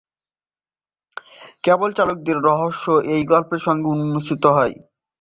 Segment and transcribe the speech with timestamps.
[1.63, 4.73] Cab চালকের রহস্য এই গল্পের সঙ্গে উন্মোচিত হয়।